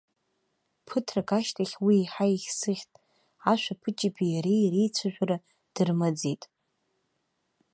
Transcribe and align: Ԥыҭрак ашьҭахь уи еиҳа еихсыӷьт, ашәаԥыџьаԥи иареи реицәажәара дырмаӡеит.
Ԥыҭрак 0.85 1.29
ашьҭахь 1.37 1.75
уи 1.85 1.95
еиҳа 1.99 2.25
еихсыӷьт, 2.29 2.91
ашәаԥыџьаԥи 3.51 4.27
иареи 4.33 4.71
реицәажәара 4.73 5.37
дырмаӡеит. 5.73 6.43